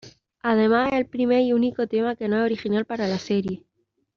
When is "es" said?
0.91-0.97, 2.39-2.43